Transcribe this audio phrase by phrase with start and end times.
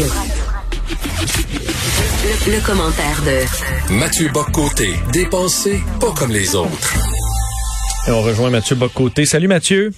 [0.00, 0.14] Radio.
[2.46, 6.94] Le, commentaire de Mathieu Boccoté, dépensé pas comme les autres.
[8.08, 9.26] Et on rejoint Mathieu Boccoté.
[9.26, 9.92] Salut Mathieu.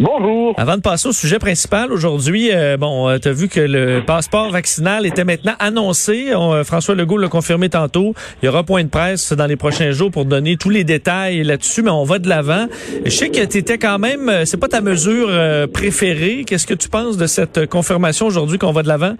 [0.00, 0.54] Bonjour.
[0.56, 4.00] Avant de passer au sujet principal, aujourd'hui, euh, bon, euh, tu as vu que le
[4.06, 6.32] passeport vaccinal était maintenant annoncé.
[6.32, 8.14] Euh, François Legault l'a confirmé tantôt.
[8.40, 11.42] Il y aura point de presse dans les prochains jours pour donner tous les détails
[11.42, 12.66] là-dessus, mais on va de l'avant.
[13.04, 15.28] Je sais que tu étais quand même, c'est pas ta mesure
[15.72, 16.44] préférée.
[16.46, 19.14] Qu'est-ce que tu penses de cette confirmation aujourd'hui qu'on va de l'avant?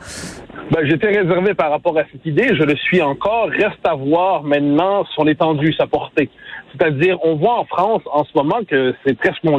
[0.71, 2.55] Ben, j'étais réservé par rapport à cette idée.
[2.55, 3.49] Je le suis encore.
[3.49, 6.29] Reste à voir maintenant son étendue, sa portée.
[6.73, 9.59] C'est-à-dire, on voit en France en ce moment que c'est presque on,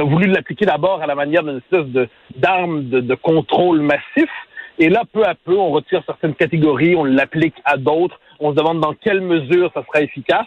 [0.00, 4.30] a voulu l'appliquer d'abord à la manière d'une espèce de d'arme de, de, contrôle massif.
[4.78, 8.18] Et là, peu à peu, on retire certaines catégories, on l'applique à d'autres.
[8.38, 10.46] On se demande dans quelle mesure ça sera efficace,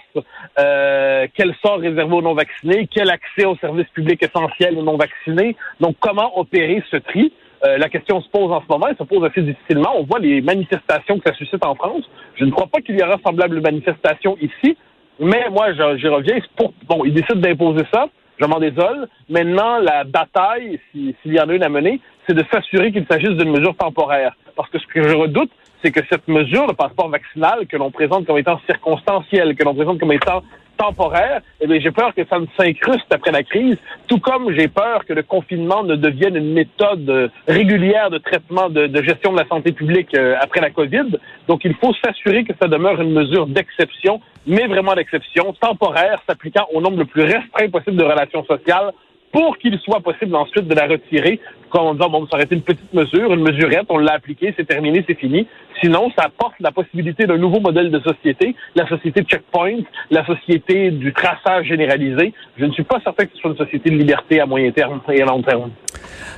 [0.60, 5.56] euh, quel sort réservé aux non-vaccinés, quel accès aux services publics essentiels aux non-vaccinés.
[5.80, 7.32] Donc, comment opérer ce tri?
[7.66, 9.92] Euh, la question se pose en ce moment, elle se pose assez difficilement.
[9.96, 12.04] On voit les manifestations que ça suscite en France.
[12.36, 14.76] Je ne crois pas qu'il y aura semblable manifestation ici.
[15.20, 16.40] Mais moi, j'y reviens.
[16.56, 18.08] Pour, bon, ils décident d'imposer ça.
[18.40, 19.08] Je m'en désole.
[19.30, 23.38] Maintenant, la bataille, s'il y en a une à mener, c'est de s'assurer qu'il s'agisse
[23.38, 24.36] d'une mesure temporaire.
[24.56, 25.52] Parce que ce que je redoute,
[25.84, 29.76] c'est que cette mesure, le passeport vaccinal, que l'on présente comme étant circonstanciel, que l'on
[29.76, 30.44] présente comme étant
[30.78, 34.68] temporaire, eh bien, j'ai peur que ça ne s'incruste après la crise, tout comme j'ai
[34.68, 39.38] peur que le confinement ne devienne une méthode euh, régulière de traitement de, gestion de
[39.38, 41.18] la santé publique euh, après la COVID.
[41.48, 46.68] Donc, il faut s'assurer que ça demeure une mesure d'exception, mais vraiment d'exception, temporaire, s'appliquant
[46.74, 48.92] au nombre le plus restreint possible de relations sociales
[49.34, 51.40] pour qu'il soit possible ensuite de la retirer,
[51.72, 54.54] comme en disant, bon, ça aurait été une petite mesure, une mesurette, on l'a appliquée,
[54.56, 55.48] c'est terminé, c'est fini.
[55.82, 59.80] Sinon, ça apporte la possibilité d'un nouveau modèle de société, la société checkpoint,
[60.12, 62.32] la société du traçage généralisé.
[62.58, 65.02] Je ne suis pas certain que ce soit une société de liberté à moyen terme
[65.12, 65.72] et à long terme.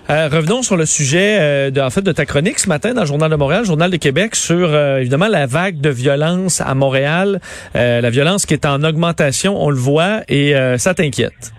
[0.09, 3.01] Euh, revenons sur le sujet euh, de, en fait, de ta chronique ce matin dans
[3.01, 6.73] le Journal de Montréal, Journal de Québec, sur euh, évidemment la vague de violence à
[6.75, 7.41] Montréal,
[7.73, 11.53] la violence qui est en augmentation, on le voit, et ça t'inquiète?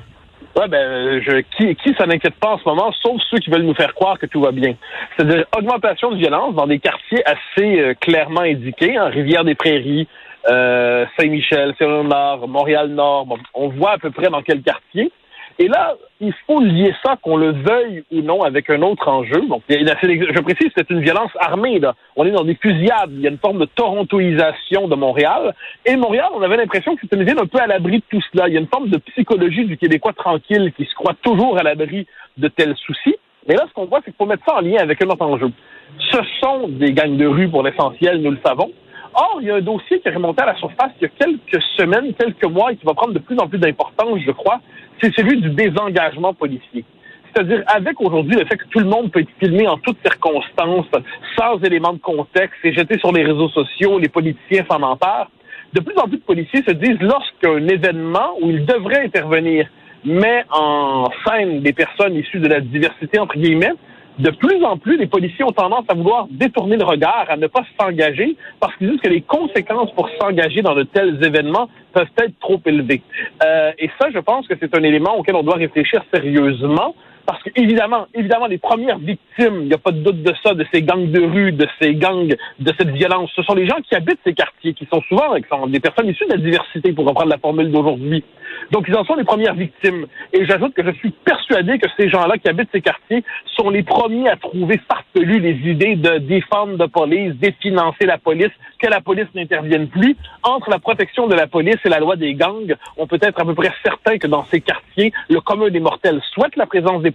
[0.57, 3.75] Ben, je, qui, qui ça n'inquiète pas en ce moment, sauf ceux qui veulent nous
[3.75, 4.75] faire croire que tout va bien.
[5.15, 10.09] C'est-à-dire augmentation de violence dans des quartiers assez euh, clairement indiqués, hein, Rivière-des-Prairies,
[10.49, 13.39] euh, Saint-Michel, Saint-Léonard, Montréal-Nord.
[13.53, 15.13] On voit à peu près dans quel quartier.
[15.59, 19.41] Et là, il faut lier ça, qu'on le veuille ou non, avec un autre enjeu.
[19.49, 21.79] Donc, je précise, c'est une violence armée.
[21.79, 21.95] Là.
[22.15, 23.11] On est dans des fusillades.
[23.13, 25.55] Il y a une forme de torontoisation de Montréal.
[25.87, 28.21] Et Montréal, on avait l'impression que c'était une ville un peu à l'abri de tout
[28.33, 28.49] cela.
[28.49, 31.63] Il y a une forme de psychologie du Québécois tranquille qui se croit toujours à
[31.63, 32.07] l'abri
[32.37, 33.17] de tels soucis.
[33.49, 35.25] Mais là, ce qu'on voit, c'est qu'il faut mettre ça en lien avec un autre
[35.25, 35.51] enjeu.
[36.11, 38.73] Ce sont des gangs de rue pour l'essentiel, nous le savons.
[39.19, 41.09] Or, il y a un dossier qui est remonté à la surface il y a
[41.09, 44.61] quelques semaines, quelques mois, et qui va prendre de plus en plus d'importance, je crois,
[45.01, 46.85] c'est celui du désengagement policier.
[47.33, 50.87] C'est-à-dire, avec aujourd'hui le fait que tout le monde peut être filmé en toutes circonstances,
[51.39, 55.31] sans éléments de contexte, et jeté sur les réseaux sociaux, les politiciens s'en emparent,
[55.73, 59.67] de plus en plus de policiers se disent, lorsqu'un événement où ils devraient intervenir
[60.05, 63.73] met en scène des personnes issues de la diversité, entre guillemets,
[64.19, 67.47] de plus en plus, les policiers ont tendance à vouloir détourner le regard, à ne
[67.47, 72.09] pas s'engager, parce qu'ils disent que les conséquences pour s'engager dans de tels événements peuvent
[72.19, 73.03] être trop élevées.
[73.45, 76.95] Euh, et ça, je pense que c'est un élément auquel on doit réfléchir sérieusement.
[77.27, 80.55] Parce que évidemment, évidemment, les premières victimes, il n'y a pas de doute de ça,
[80.55, 83.79] de ces gangs de rue, de ces gangs, de cette violence, ce sont les gens
[83.83, 86.93] qui habitent ces quartiers, qui sont souvent qui sont des personnes issues de la diversité,
[86.93, 88.23] pour reprendre la formule d'aujourd'hui.
[88.71, 90.07] Donc, ils en sont les premières victimes.
[90.33, 93.25] Et j'ajoute que je suis persuadé que ces gens-là qui habitent ces quartiers
[93.57, 98.51] sont les premiers à trouver farfelues les idées de défendre la police, définancer la police,
[98.81, 100.17] que la police n'intervienne plus.
[100.43, 103.45] Entre la protection de la police et la loi des gangs, on peut être à
[103.45, 107.11] peu près certain que dans ces quartiers, le commun des mortels souhaite la présence des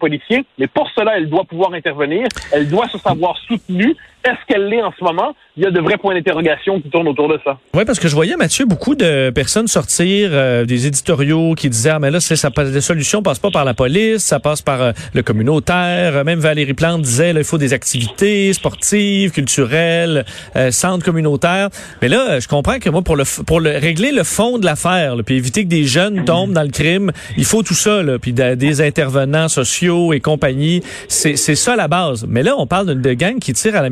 [0.58, 3.96] mais pour cela, elle doit pouvoir intervenir, elle doit se savoir soutenue.
[4.24, 5.36] Est-ce qu'elle l'est en ce moment?
[5.58, 7.58] Il y a de vrais points d'interrogation qui tournent autour de ça.
[7.74, 11.92] Oui, parce que je voyais, Mathieu, beaucoup de personnes sortir euh, des éditoriaux qui disaient,
[11.92, 14.82] ah, mais là, c'est, ça, les solutions passent pas par la police, ça passe par
[14.82, 16.24] euh, le communautaire.
[16.24, 20.26] Même Valérie Plante disait, là, il faut des activités sportives, culturelles,
[20.56, 21.70] euh, centres communautaires.
[22.02, 25.16] Mais là, je comprends que moi, pour le pour le régler le fond de l'affaire,
[25.26, 28.34] puis éviter que des jeunes tombent dans le crime, il faut tout ça, là, puis
[28.34, 30.82] des intervenants sociaux et compagnie.
[31.08, 32.26] C'est, c'est ça la base.
[32.28, 33.90] Mais là, on parle de, gang qui tire à la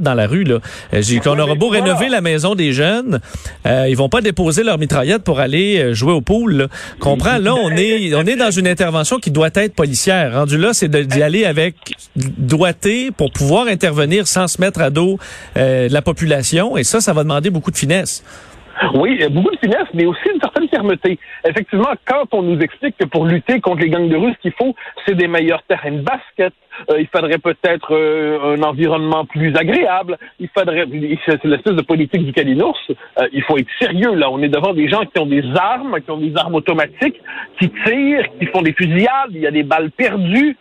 [0.00, 0.44] dans la rue.
[0.44, 0.58] Là.
[0.94, 3.20] Euh, j'ai, qu'on aura beau rénover la maison des jeunes,
[3.66, 6.54] euh, ils vont pas déposer leur mitraillette pour aller euh, jouer au pool.
[6.54, 6.66] Là.
[7.00, 7.38] Comprends?
[7.38, 10.34] Là, on est on est dans une intervention qui doit être policière.
[10.34, 11.76] Rendu là, c'est d'y aller avec
[12.16, 15.18] doigté pour pouvoir intervenir sans se mettre à dos
[15.56, 16.76] euh, la population.
[16.76, 18.22] Et ça, ça va demander beaucoup de finesse.
[18.94, 21.18] Oui, beaucoup de finesse, mais aussi une certaine fermeté.
[21.46, 24.52] Effectivement, quand on nous explique que pour lutter contre les gangs de rue, ce qu'il
[24.52, 24.74] faut,
[25.06, 26.52] c'est des meilleurs terrains de basket,
[26.90, 30.86] euh, il faudrait peut-être euh, un environnement plus agréable, il faudrait,
[31.26, 32.78] c'est l'espèce de politique du calinours,
[33.18, 34.30] euh, il faut être sérieux, là.
[34.30, 37.20] On est devant des gens qui ont des armes, qui ont des armes automatiques,
[37.60, 40.56] qui tirent, qui font des fusillades, il y a des balles perdues.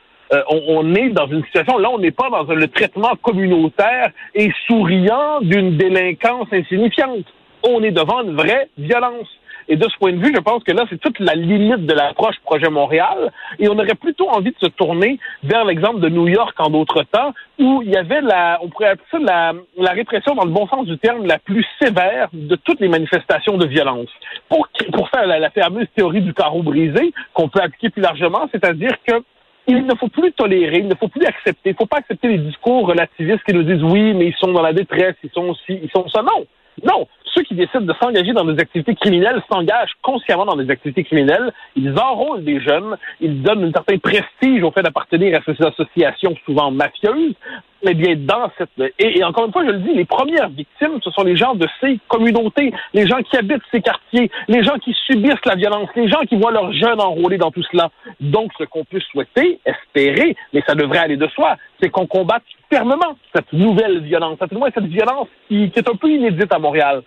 [0.50, 4.50] On, on, est dans une situation, là, on n'est pas dans le traitement communautaire et
[4.66, 7.26] souriant d'une délinquance insignifiante
[7.63, 9.28] on est devant une vraie violence.
[9.68, 11.94] Et de ce point de vue, je pense que là, c'est toute la limite de
[11.94, 13.31] l'approche projet Montréal.
[13.60, 17.04] Et on aurait plutôt envie de se tourner vers l'exemple de New York en d'autres
[17.04, 20.68] temps, où il y avait la, on pourrait appeler ça la, répression dans le bon
[20.68, 24.10] sens du terme, la plus sévère de toutes les manifestations de violence.
[24.50, 28.50] Pour, pour faire la, la fameuse théorie du carreau brisé, qu'on peut appliquer plus largement,
[28.52, 29.24] c'est-à-dire que
[29.68, 32.28] il ne faut plus tolérer, il ne faut plus accepter, il ne faut pas accepter
[32.28, 35.50] les discours relativistes qui nous disent oui, mais ils sont dans la détresse, ils sont
[35.50, 36.24] aussi, ils sont ça.
[36.24, 36.46] Non,
[36.84, 41.04] non, ceux qui décident de s'engager dans des activités criminelles s'engagent consciemment dans des activités
[41.04, 41.51] criminelles.
[41.75, 46.36] Ils enrôlent des jeunes, ils donnent un certain prestige au fait d'appartenir à ces associations
[46.45, 47.36] souvent mafieuses.
[47.83, 48.94] Mais bien, dans cette...
[49.00, 51.68] Et, encore une fois, je le dis, les premières victimes, ce sont les gens de
[51.80, 56.07] ces communautés, les gens qui habitent ces quartiers, les gens qui subissent la violence, les
[56.07, 57.89] gens qui voient leurs jeunes enrôlés dans tout cela.
[58.19, 62.44] Donc, ce qu'on peut souhaiter, espérer, mais ça devrait aller de soi, c'est qu'on combatte
[62.72, 67.01] fermement cette nouvelle violence, cette, cette violence qui, est un peu inédite à Montréal.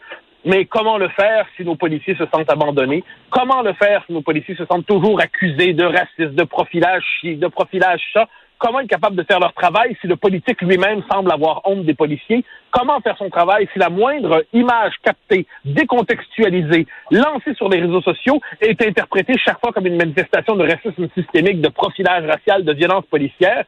[0.45, 3.03] Mais comment le faire si nos policiers se sentent abandonnés?
[3.31, 7.47] Comment le faire si nos policiers se sentent toujours accusés de racisme, de profilage, de
[7.47, 8.29] profilage ça?
[8.65, 11.93] Comment être capable de faire leur travail si le politique lui-même semble avoir honte des
[11.93, 12.43] policiers?
[12.71, 18.41] Comment faire son travail si la moindre image captée, décontextualisée, lancée sur les réseaux sociaux
[18.63, 23.05] est interprétée chaque fois comme une manifestation de racisme systémique, de profilage racial, de violence
[23.05, 23.65] policière?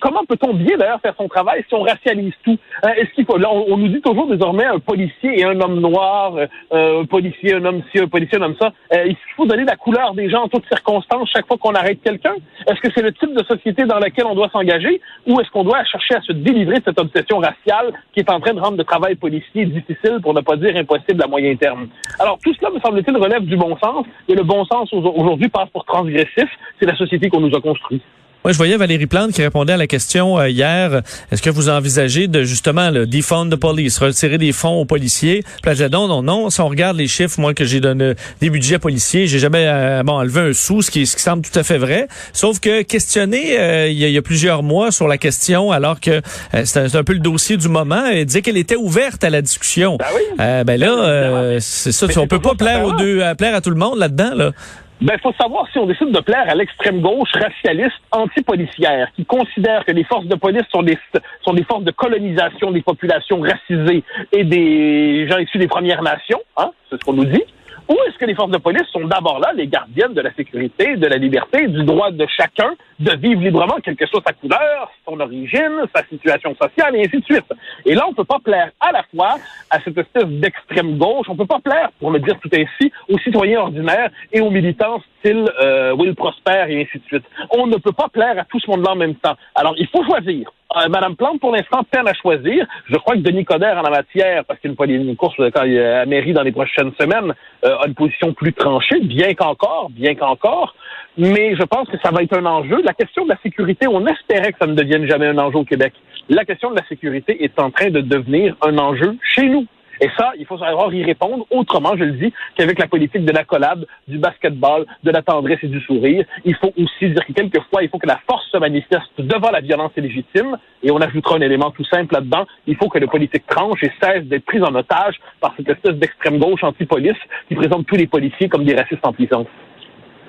[0.00, 2.58] Comment peut-on bien d'ailleurs faire son travail si on racialise tout?
[2.82, 6.34] Hein, est-ce qu'il faut, on, nous dit toujours désormais un policier et un homme noir,
[6.72, 8.72] euh, un policier, un homme ci, un policier, un homme ça.
[8.92, 11.74] Euh, est-ce qu'il faut donner la couleur des gens en toutes circonstances chaque fois qu'on
[11.74, 12.34] arrête quelqu'un?
[12.66, 15.64] Est-ce que c'est le type de société dans laquelle on doit s'engager ou est-ce qu'on
[15.64, 18.76] doit chercher à se délivrer de cette obsession raciale qui est en train de rendre
[18.76, 21.88] le travail policier difficile, pour ne pas dire impossible à moyen terme?
[22.18, 25.68] Alors, tout cela, me semble-t-il, relève du bon sens, et le bon sens aujourd'hui passe
[25.70, 26.48] pour transgressif.
[26.78, 28.02] C'est la société qu'on nous a construite.
[28.48, 31.02] Moi, je voyais Valérie Plante qui répondait à la question euh, hier.
[31.30, 35.44] Est-ce que vous envisagez de justement le defund the police, retirer des fonds aux policiers
[35.62, 36.48] Puis là, non, non, non.
[36.48, 40.02] Si on regarde les chiffres, moi que j'ai donné des budgets policiers, j'ai jamais euh,
[40.02, 42.08] bon enlevé un sou, ce qui, ce qui semble tout à fait vrai.
[42.32, 46.22] Sauf que questionner euh, il, y a, plusieurs mois sur la question, alors que
[46.64, 49.98] c'est un, peu le dossier du moment, et disait qu'elle était ouverte à la discussion.
[49.98, 50.64] Ben, oui.
[50.64, 52.06] ben là, c'est ça.
[52.16, 54.52] on peut pas plaire aux deux, plaire à tout le monde là-dedans là.
[55.00, 59.24] Ben, il faut savoir si on décide de plaire à l'extrême gauche racialiste anti-policière, qui
[59.24, 60.98] considère que les forces de police sont des,
[61.44, 64.02] sont des forces de colonisation des populations racisées
[64.32, 67.44] et des gens issus des Premières Nations, hein, c'est ce qu'on nous dit.
[67.88, 70.96] Ou est-ce que les forces de police sont d'abord là, les gardiennes de la sécurité,
[70.96, 74.92] de la liberté, du droit de chacun de vivre librement, quelle que soit sa couleur,
[75.06, 77.46] son origine, sa situation sociale, et ainsi de suite.
[77.86, 79.36] Et là, on ne peut pas plaire à la fois
[79.70, 82.92] à cette espèce d'extrême gauche, on ne peut pas plaire, pour le dire tout ainsi,
[83.08, 87.24] aux citoyens ordinaires et aux militants euh, Will Prosper et ainsi de suite.
[87.50, 89.36] On ne peut pas plaire à tout ce monde-là en même temps.
[89.54, 90.50] Alors, il faut choisir.
[90.76, 92.66] Euh, Madame Plante, pour l'instant, peine à choisir.
[92.86, 95.64] Je crois que Denis Coderre, en la matière, parce qu'il y a une, course quand
[95.64, 97.34] il à mairie dans les prochaines semaines,
[97.64, 100.74] euh, a une position plus tranchée, bien qu'encore, bien qu'encore.
[101.16, 102.80] Mais je pense que ça va être un enjeu.
[102.84, 105.64] La question de la sécurité, on espérait que ça ne devienne jamais un enjeu au
[105.64, 105.94] Québec.
[106.28, 109.66] La question de la sécurité est en train de devenir un enjeu chez nous.
[110.00, 113.32] Et ça, il faut savoir y répondre autrement, je le dis, qu'avec la politique de
[113.32, 116.24] la collade, du basketball, de la tendresse et du sourire.
[116.44, 119.60] Il faut aussi dire que quelquefois, il faut que la force se manifeste devant la
[119.60, 120.56] violence illégitime.
[120.82, 122.46] Et on ajoutera un élément tout simple là-dedans.
[122.66, 125.94] Il faut que les politiques tranchent et cessent d'être prises en otage par cette espèce
[125.94, 129.46] d'extrême gauche anti-police qui présente tous les policiers comme des racistes en puissance.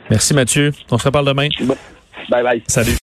[0.09, 0.71] Merci Mathieu.
[0.91, 1.47] On se reparle demain.
[2.29, 2.63] Bye bye.
[2.67, 2.97] Salut.